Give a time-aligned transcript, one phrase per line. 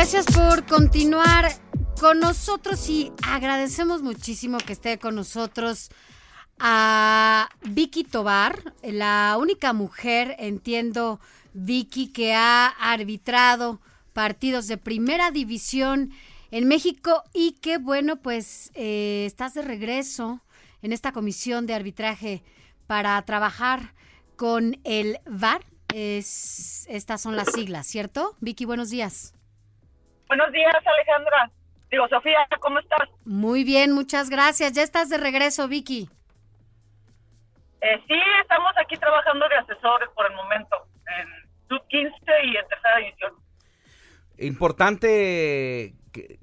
[0.00, 1.52] Gracias por continuar
[2.00, 5.90] con nosotros y agradecemos muchísimo que esté con nosotros
[6.58, 11.20] a Vicky Tobar, la única mujer, entiendo,
[11.52, 13.82] Vicky, que ha arbitrado
[14.14, 16.12] partidos de primera división
[16.50, 20.40] en México y que, bueno, pues eh, estás de regreso
[20.80, 22.42] en esta comisión de arbitraje
[22.86, 23.92] para trabajar
[24.36, 25.62] con el VAR.
[25.92, 28.34] Es, estas son las siglas, ¿cierto?
[28.40, 29.34] Vicky, buenos días.
[30.30, 31.50] Buenos días, Alejandra.
[31.90, 33.08] Digo, Sofía, ¿cómo estás?
[33.24, 34.74] Muy bien, muchas gracias.
[34.74, 36.08] Ya estás de regreso, Vicky.
[37.80, 40.76] Eh, sí, estamos aquí trabajando de asesores por el momento,
[41.18, 41.26] en
[41.68, 42.14] sub 15
[42.44, 43.32] y en tercera división.
[44.38, 46.38] Importante que,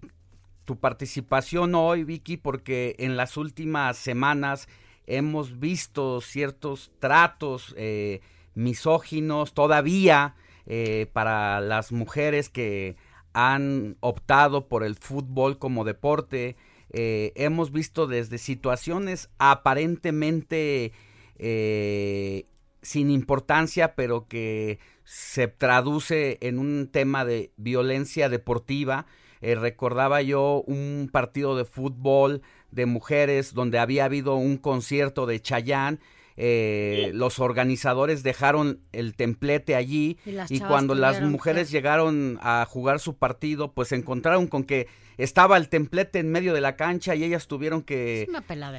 [0.66, 4.68] tu participación hoy, Vicky, porque en las últimas semanas
[5.06, 8.20] hemos visto ciertos tratos eh,
[8.54, 10.36] misóginos todavía
[10.66, 12.98] eh, para las mujeres que
[13.38, 16.56] han optado por el fútbol como deporte.
[16.90, 20.92] Eh, hemos visto desde situaciones aparentemente
[21.38, 22.48] eh,
[22.82, 29.06] sin importancia, pero que se traduce en un tema de violencia deportiva.
[29.42, 32.42] Eh, recordaba yo un partido de fútbol
[32.72, 36.00] de mujeres donde había habido un concierto de Chayán
[36.38, 43.18] eh, los organizadores dejaron el templete allí y, cuando las mujeres llegaron a jugar su
[43.18, 47.24] partido, pues se encontraron con que estaba el templete en medio de la cancha y
[47.24, 48.28] ellas tuvieron que,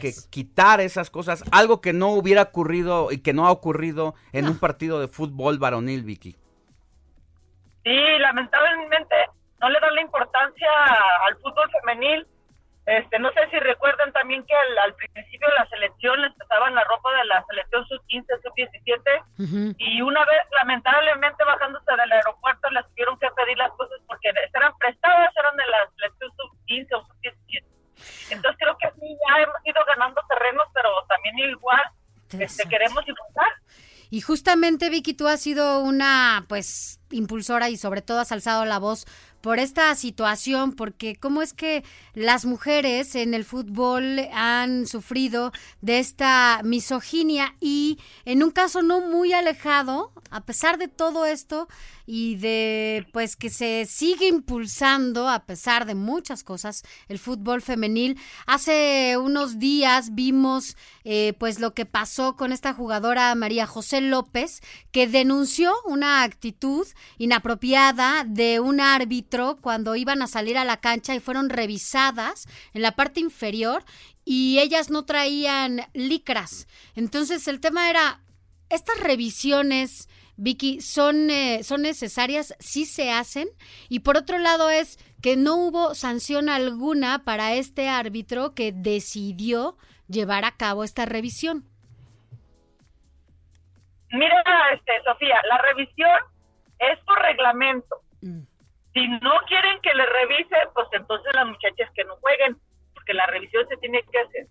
[0.00, 4.49] que quitar esas cosas, algo que no hubiera ocurrido y que no ha ocurrido en
[4.49, 6.37] un partido de fútbol varonil, Vicky.
[7.84, 9.16] Sí, lamentablemente
[9.60, 10.69] no le dan la importancia
[11.27, 12.27] al fútbol femenil.
[12.87, 16.84] Este, no sé si recuerdan también que al, principio de la selección les pasaban la
[16.84, 18.41] ropa de la selección sub-15,
[19.38, 24.28] sub-17 y una vez lamentablemente bajándose del aeropuerto les tuvieron que pedir las cosas porque
[24.28, 27.65] eran prestadas, eran de la selección sub-15 o sub-17.
[28.31, 31.82] Entonces creo que sí, ya hemos ido ganando terrenos, pero también igual
[32.38, 33.48] este, queremos impulsar.
[34.10, 38.78] Y justamente Vicky, tú has sido una pues impulsora y sobre todo has alzado la
[38.78, 39.04] voz
[39.41, 41.84] por esta situación, porque cómo es que
[42.15, 49.00] las mujeres en el fútbol han sufrido de esta misoginia y en un caso no
[49.00, 51.69] muy alejado, a pesar de todo esto
[52.04, 58.19] y de pues que se sigue impulsando a pesar de muchas cosas el fútbol femenil.
[58.47, 64.62] Hace unos días vimos eh, pues lo que pasó con esta jugadora María José López
[64.91, 66.87] que denunció una actitud
[67.19, 69.28] inapropiada de un árbitro
[69.61, 73.84] cuando iban a salir a la cancha y fueron revisadas en la parte inferior
[74.25, 76.66] y ellas no traían licras.
[76.94, 78.21] Entonces el tema era,
[78.69, 83.49] estas revisiones, Vicky, son, eh, son necesarias, sí se hacen.
[83.89, 89.77] Y por otro lado es que no hubo sanción alguna para este árbitro que decidió
[90.09, 91.65] llevar a cabo esta revisión.
[94.10, 96.19] Mira, este, Sofía, la revisión
[96.78, 97.97] es por reglamento.
[98.22, 98.41] Mm.
[98.98, 102.56] Si no quieren que le revisen, pues entonces las muchachas que no jueguen,
[102.94, 104.47] porque la revisión se tiene que hacer.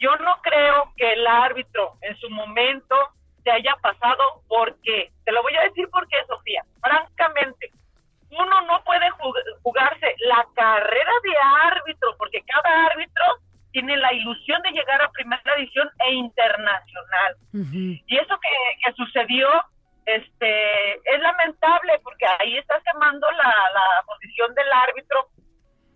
[0.00, 2.96] Yo no creo que el árbitro en su momento
[3.44, 7.70] se haya pasado porque, te lo voy a decir porque, Sofía, francamente,
[8.30, 9.10] uno no puede
[9.62, 11.32] jugarse la carrera de
[11.66, 13.24] árbitro, porque cada árbitro
[13.72, 17.36] tiene la ilusión de llegar a primera división e internacional.
[17.52, 19.48] Y eso que, que sucedió
[20.06, 25.28] este es lamentable porque ahí está quemando la, la posición del árbitro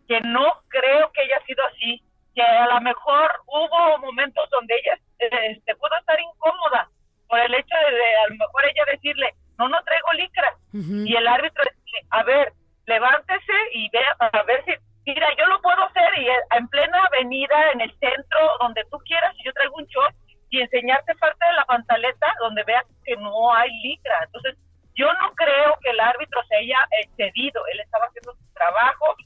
[0.09, 2.03] que no creo que haya sido así
[2.35, 6.89] que a lo mejor hubo momentos donde ella este, pudo estar incómoda
[7.29, 11.27] por el hecho de, a lo mejor ella decirle no no traigo licra y el
[11.29, 12.53] árbitro decirle a ver
[12.87, 14.73] levántese y vea a ver si
[15.07, 19.35] mira yo lo puedo hacer y en plena avenida en el centro donde tú quieras
[19.39, 20.15] y yo traigo un short
[20.55, 24.21] y enseñarte parte de la pantaleta donde veas que no hay licra.
[24.25, 24.57] Entonces,
[24.95, 29.17] yo no creo que el árbitro se haya excedido, él estaba haciendo trabajo,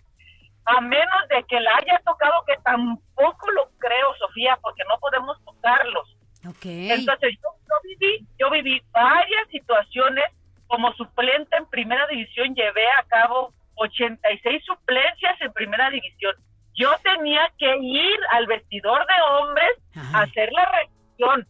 [0.64, 5.42] a menos de que la haya tocado, que tampoco lo creo, Sofía, porque no podemos
[5.44, 6.16] tocarlos.
[6.48, 6.90] Okay.
[6.90, 7.50] Entonces, yo,
[7.84, 10.24] viví, yo viví varias situaciones
[10.66, 16.34] como suplente en primera división llevé a cabo 86 suplencias en primera división.
[16.74, 19.70] Yo tenía que ir al vestidor de hombres
[20.12, 21.46] a hacer la revisión.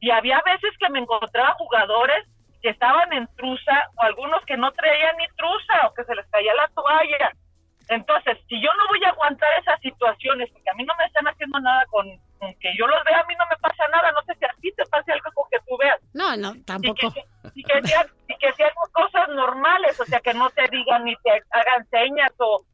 [0.00, 2.26] Y había veces que me encontraba jugadores
[2.66, 6.26] que estaban en truza o algunos que no traían ni truza o que se les
[6.26, 7.30] caía la toalla.
[7.86, 11.28] Entonces, si yo no voy a aguantar esas situaciones, porque a mí no me están
[11.28, 12.04] haciendo nada con,
[12.58, 14.72] que yo los vea, a mí no me pasa nada, no sé si a ti
[14.72, 16.00] te pase algo con que tú veas.
[16.12, 17.14] No, no, tampoco.
[17.54, 21.14] Y que, sean, y que sean cosas normales, o sea, que no te digan ni
[21.22, 22.64] te hagan señas o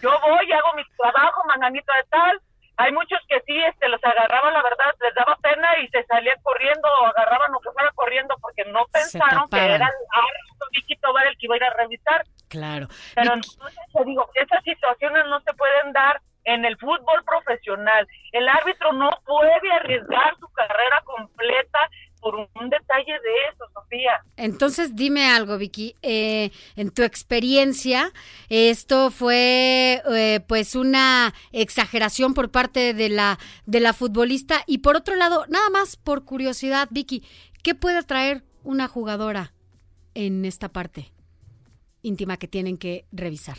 [0.00, 2.40] yo voy, hago mi trabajo, manganito de tal,
[2.76, 6.36] hay muchos que sí, este, los agarraban, la verdad, les daba pena y se salían
[6.42, 11.26] corriendo o agarraban lo que fuera corriendo porque no pensaron que era el Vicky Tobar
[11.26, 12.24] el que iba a ir a revisar.
[12.48, 12.88] Claro.
[13.14, 18.06] Pero entonces te digo, esas situaciones no se pueden dar en el fútbol profesional.
[18.32, 21.78] El árbitro no puede arriesgar su carrera completa
[22.24, 24.24] por un, detalle de eso, Sofía.
[24.38, 25.94] Entonces, dime algo, Vicky.
[26.00, 28.12] Eh, en tu experiencia,
[28.48, 34.62] esto fue eh, pues una exageración por parte de la, de la futbolista.
[34.66, 37.22] Y por otro lado, nada más por curiosidad, Vicky,
[37.62, 39.52] ¿qué puede traer una jugadora
[40.14, 41.12] en esta parte
[42.00, 43.58] íntima que tienen que revisar?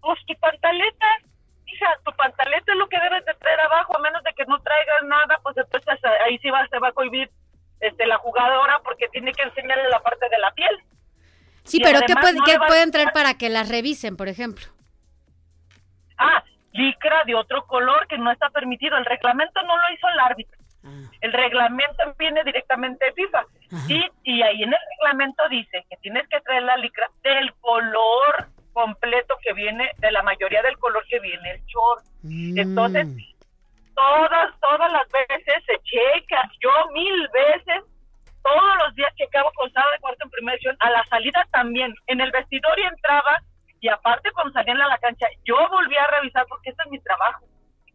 [0.00, 1.06] Pues tu pantaleta,
[1.64, 4.58] hija, tu pantaleta es lo que debes de traer abajo, a menos de que no
[4.60, 5.37] traigas nada,
[6.28, 7.30] ahí sí va, se va a cohibir
[7.80, 10.78] este, la jugadora porque tiene que enseñarle la parte de la piel.
[11.64, 12.14] Sí, pero ¿qué,
[12.66, 14.66] pueden traer para que las revisen, por ejemplo?
[16.16, 16.42] Ah,
[16.72, 18.96] licra de otro color que no está permitido.
[18.96, 20.58] El reglamento no lo hizo el árbitro.
[20.82, 21.10] Ah.
[21.20, 23.44] El reglamento viene directamente de FIFA.
[23.86, 28.48] Y, y ahí en el reglamento dice que tienes que traer la licra del color
[28.72, 32.04] completo que viene, de la mayoría del color que viene el short.
[32.22, 32.58] Mm.
[32.58, 33.08] Entonces,
[33.98, 37.82] todas, todas las veces se checa, yo mil veces,
[38.42, 41.92] todos los días checaba con sala de cuarto en primera edición, a la salida también,
[42.06, 43.42] en el vestidor y entraba,
[43.80, 47.00] y aparte cuando salían a la cancha, yo volví a revisar porque ese es mi
[47.00, 47.44] trabajo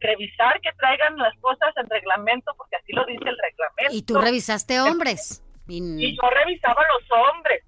[0.04, 3.96] revisar que traigan las cosas en reglamento, porque así lo dice el reglamento.
[3.96, 5.42] ¿Y tú revisaste hombres?
[5.68, 7.64] Y yo revisaba los hombres.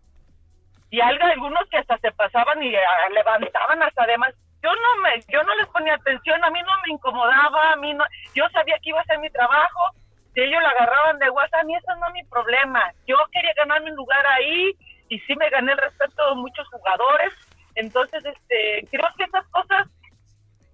[0.91, 4.33] Y algunos que hasta se pasaban y ah, levantaban hasta además.
[4.65, 7.93] Yo no me, yo no les ponía atención, a mí no me incomodaba, a mí
[7.93, 8.03] no,
[8.33, 9.91] yo sabía que iba a hacer mi trabajo,
[10.33, 12.91] si ellos la agarraban de WhatsApp, a mí eso no es mi problema.
[13.05, 14.75] Yo quería ganar mi lugar ahí
[15.09, 17.31] y sí me gané el respeto de muchos jugadores.
[17.75, 19.87] Entonces, este, creo que esas cosas,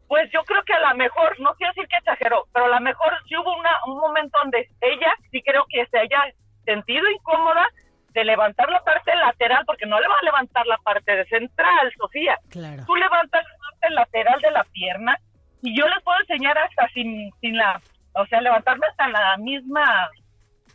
[0.07, 2.79] pues yo creo que a lo mejor, no quiero decir que exageró, pero a lo
[2.79, 6.31] mejor sí hubo una, un momento donde ella sí creo que se haya
[6.63, 7.67] sentido incómoda
[8.13, 11.93] de levantar la parte lateral, porque no le va a levantar la parte de central,
[11.97, 12.37] Sofía.
[12.49, 12.83] Claro.
[12.85, 13.45] Tú levantas
[13.81, 15.17] parte lateral de la pierna
[15.61, 17.81] y yo les puedo enseñar hasta sin, sin la,
[18.13, 20.09] o sea, levantarme hasta la misma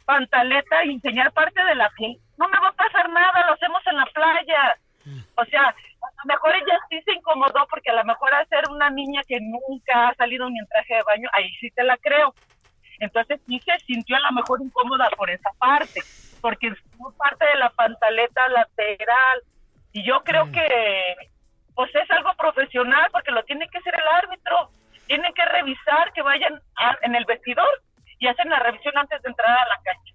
[0.04, 2.18] pantaleta y enseñar parte de la piel.
[2.38, 4.76] No me va a pasar nada, lo hacemos en la playa.
[5.36, 5.74] O sea, a
[6.24, 10.08] lo mejor ella sí se incomodó porque a lo mejor hacer una niña que nunca
[10.08, 12.34] ha salido ni en traje de baño, ahí sí te la creo.
[12.98, 16.00] Entonces sí se sintió a lo mejor incómoda por esa parte
[16.40, 16.78] porque es
[17.18, 19.42] parte de la pantaleta lateral.
[19.92, 20.52] Y yo creo mm.
[20.52, 21.16] que
[21.76, 24.70] pues es algo profesional porque lo tiene que hacer el árbitro.
[25.06, 26.60] Tienen que revisar que vayan
[27.02, 27.68] en el vestidor
[28.18, 30.14] y hacen la revisión antes de entrar a la cancha.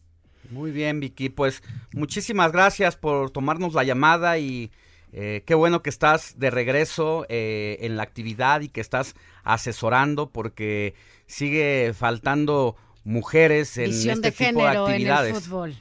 [0.49, 1.29] Muy bien, Vicky.
[1.29, 1.63] Pues
[1.93, 4.71] muchísimas gracias por tomarnos la llamada y
[5.13, 10.31] eh, qué bueno que estás de regreso eh, en la actividad y que estás asesorando
[10.31, 10.95] porque
[11.27, 15.29] sigue faltando mujeres en este tipo de actividades.
[15.29, 15.73] En el fútbol.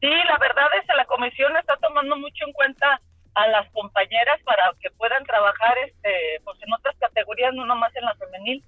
[0.00, 3.00] Sí, la verdad es que la comisión está tomando mucho en cuenta
[3.42, 8.04] a las compañeras para que puedan trabajar este pues en otras categorías, no nomás en
[8.04, 8.64] la femenil.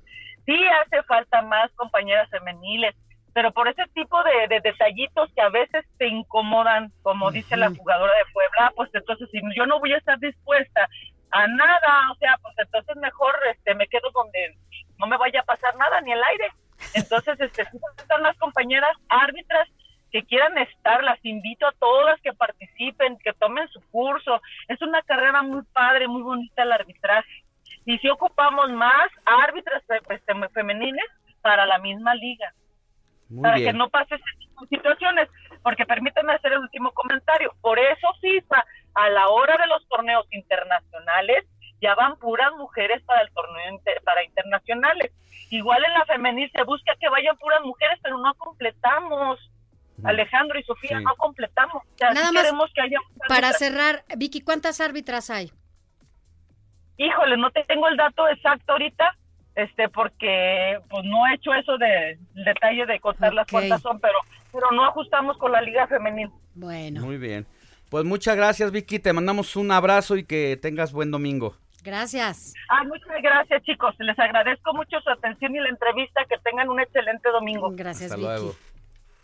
[0.47, 2.95] Sí hace falta más compañeras femeniles,
[3.33, 8.13] pero por ese tipo de, detallitos que a veces te incomodan, como dice la jugadora
[8.13, 10.89] de Puebla, pues entonces si yo no voy a estar dispuesta
[11.31, 14.57] a nada, o sea, pues entonces mejor este me quedo donde
[14.99, 16.49] no me vaya a pasar nada ni el aire.
[16.95, 19.69] Entonces, este, están las compañeras árbitras
[20.11, 22.21] que quieran estar, las invito a todas
[23.43, 24.41] tomen su curso.
[24.69, 27.45] Es una carrera muy padre, muy bonita el arbitraje.
[27.85, 31.05] Y si ocupamos más árbitras este, femeniles
[31.41, 32.55] para la misma liga,
[33.43, 35.29] para que no pase ese tipo de situaciones.
[35.63, 37.53] Porque permítanme hacer el último comentario.
[37.61, 41.45] Por eso FIFA, a la hora de los torneos internacionales,
[41.81, 45.13] ya van puras mujeres para el torneo para internacionales.
[45.51, 49.41] Igual en la femenil se busca que vayan puras mujeres, pero no completamos.
[50.05, 51.83] Alejandro y Sofía no completamos.
[52.01, 55.53] Nada más que haya para cerrar, Vicky, ¿cuántas árbitras hay?
[56.97, 59.17] Híjole, no tengo el dato exacto ahorita,
[59.55, 64.19] este, porque pues no he hecho eso de detalle de contar las cuántas son, pero
[64.53, 66.31] pero no ajustamos con la liga femenil.
[66.55, 67.01] Bueno.
[67.01, 67.47] Muy bien.
[67.91, 68.99] Pues muchas gracias, Vicky.
[68.99, 71.57] Te mandamos un abrazo y que tengas buen domingo.
[71.83, 72.55] Gracias.
[72.69, 73.95] Ay, muchas gracias, chicos.
[73.99, 76.25] Les agradezco mucho su atención y la entrevista.
[76.29, 77.71] Que tengan un excelente domingo.
[77.73, 78.27] Gracias, Hasta Vicky.
[78.29, 78.55] luego.